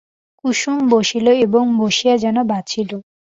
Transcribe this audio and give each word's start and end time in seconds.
কুসুম 0.39 0.77
বসিল 0.91 1.27
এবং 1.45 1.63
বসিয়া 1.81 2.15
যেন 2.17 2.37
বাঁচিল। 2.43 2.91